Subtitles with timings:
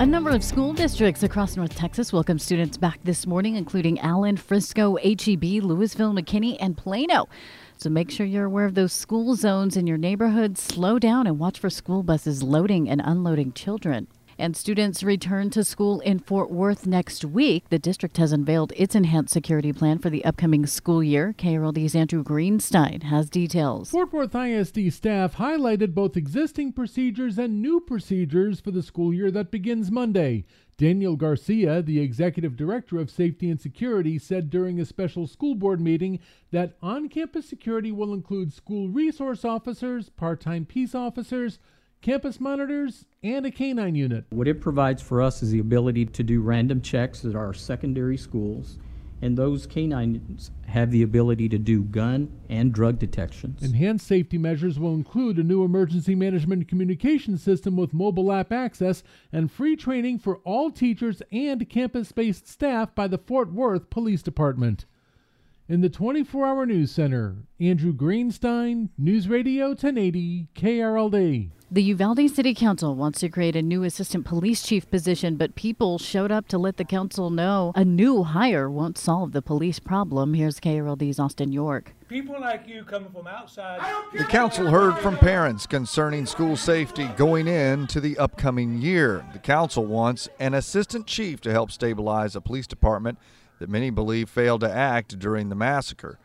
[0.00, 4.36] A number of school districts across North Texas welcome students back this morning, including Allen,
[4.36, 7.28] Frisco, HEB, Lewisville, McKinney, and Plano.
[7.78, 10.56] So make sure you're aware of those school zones in your neighborhood.
[10.56, 14.06] Slow down and watch for school buses loading and unloading children
[14.38, 17.68] and students return to school in Fort Worth next week.
[17.68, 21.34] The district has unveiled its enhanced security plan for the upcoming school year.
[21.36, 23.90] KRLD's Andrew Greenstein has details.
[23.90, 29.30] Fort Worth ISD staff highlighted both existing procedures and new procedures for the school year
[29.32, 30.44] that begins Monday.
[30.78, 35.80] Daniel Garcia, the executive director of safety and security, said during a special school board
[35.80, 36.20] meeting
[36.52, 41.58] that on campus security will include school resource officers, part time peace officers,
[42.00, 44.24] campus monitors, and a canine unit.
[44.30, 48.16] What it provides for us is the ability to do random checks at our secondary
[48.16, 48.78] schools,
[49.20, 53.62] and those canines have the ability to do gun and drug detections.
[53.62, 59.02] Enhanced safety measures will include a new emergency management communication system with mobile app access
[59.32, 64.22] and free training for all teachers and campus based staff by the Fort Worth Police
[64.22, 64.86] Department.
[65.68, 71.50] In the 24 hour news center, Andrew Greenstein, News Radio 1080, KRLD.
[71.70, 75.98] The Uvalde City Council wants to create a new assistant police chief position, but people
[75.98, 80.32] showed up to let the council know a new hire won't solve the police problem.
[80.32, 81.92] Here's KRLD's Austin York.
[82.08, 83.82] People like you coming from outside.
[84.14, 89.26] The council heard from parents concerning school safety going into the upcoming year.
[89.34, 93.18] The council wants an assistant chief to help stabilize a police department
[93.58, 96.18] that many believe failed to act during the massacre.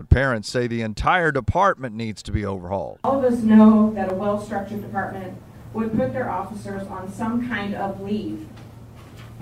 [0.00, 3.00] But parents say the entire department needs to be overhauled.
[3.04, 5.36] All of us know that a well structured department
[5.74, 8.48] would put their officers on some kind of leave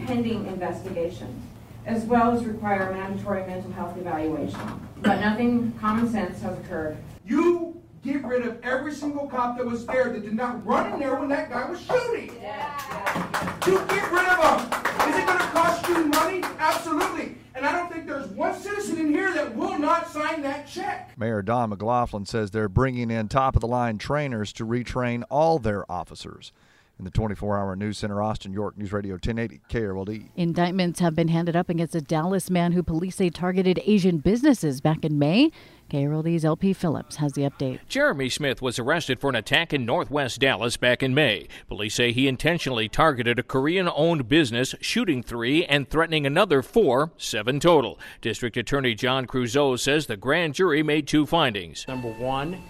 [0.04, 1.42] pending investigation,
[1.86, 4.58] as well as require a mandatory mental health evaluation.
[5.00, 6.96] But nothing common sense has occurred.
[7.24, 10.98] You get rid of every single cop that was there that did not run in
[10.98, 12.34] there when that guy was shooting.
[12.42, 13.56] Yeah.
[13.64, 15.08] You get rid of them.
[15.08, 16.42] Is it going to cost you money?
[16.58, 17.36] Absolutely.
[17.58, 21.10] And I don't think there's one citizen in here that will not sign that check.
[21.28, 25.58] Mayor Don McLaughlin says they're bringing in top of the line trainers to retrain all
[25.58, 26.52] their officers
[26.98, 30.30] in the 24 hour news center, Austin, York News Radio 1080 KRLD.
[30.36, 34.80] Indictments have been handed up against a Dallas man who police say targeted Asian businesses
[34.80, 35.52] back in May.
[35.90, 37.80] KRLD's LP Phillips has the update.
[37.88, 41.48] Jeremy Smith was arrested for an attack in northwest Dallas back in May.
[41.68, 47.10] Police say he intentionally targeted a Korean owned business, shooting three and threatening another four,
[47.16, 47.98] seven total.
[48.20, 51.86] District Attorney John Creuzot says the grand jury made two findings.
[51.88, 52.62] Number one,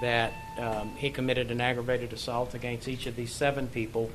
[0.00, 4.10] that um, he committed an aggravated assault against each of these seven people.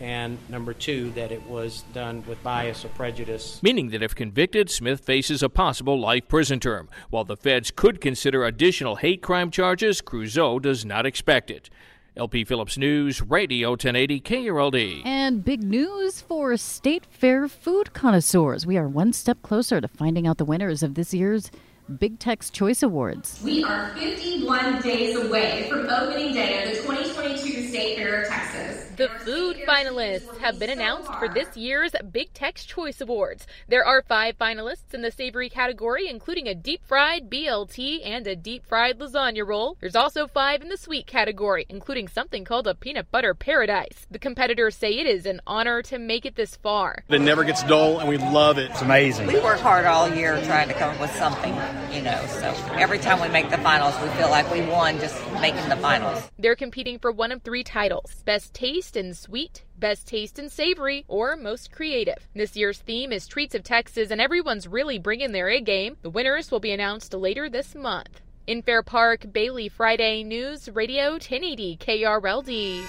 [0.00, 3.62] And number two, that it was done with bias or prejudice.
[3.62, 6.88] Meaning that if convicted, Smith faces a possible life prison term.
[7.10, 11.68] While the feds could consider additional hate crime charges, Creuzot does not expect it.
[12.16, 15.02] LP Phillips News, Radio 1080 KRLD.
[15.04, 18.66] And big news for State Fair food connoisseurs.
[18.66, 21.50] We are one step closer to finding out the winners of this year's
[21.98, 23.40] Big Tex Choice Awards.
[23.44, 28.79] We are 51 days away from opening day of the 2022 State Fair of Texas.
[28.96, 33.46] The food finalists have been announced for this year's Big Tex Choice Awards.
[33.68, 38.34] There are five finalists in the savory category, including a deep fried BLT and a
[38.36, 39.76] deep fried lasagna roll.
[39.80, 44.06] There's also five in the sweet category, including something called a peanut butter paradise.
[44.10, 47.04] The competitors say it is an honor to make it this far.
[47.08, 48.70] It never gets dull, and we love it.
[48.72, 49.28] It's amazing.
[49.28, 51.54] We work hard all year trying to come up with something,
[51.92, 55.16] you know, so every time we make the finals, we feel like we won just
[55.40, 56.28] making the finals.
[56.38, 61.04] They're competing for one of three titles Best Taste and Sweet, Best Taste and Savory,
[61.08, 62.28] or Most Creative.
[62.34, 65.96] This year's theme is Treats of Texas, and everyone's really bringing their A game.
[66.02, 68.20] The winners will be announced later this month.
[68.46, 72.86] In Fair Park, Bailey Friday News Radio 1080 KRLD.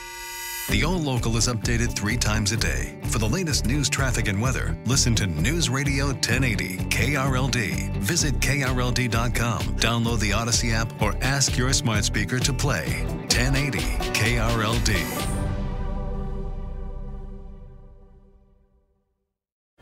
[0.70, 2.98] The All Local is updated three times a day.
[3.06, 7.92] For the latest news, traffic, and weather, listen to News Radio 1080 KRLD.
[7.98, 13.80] Visit KRLD.com, download the Audacy app, or ask your smart speaker to play 1080
[14.14, 15.31] KRLD.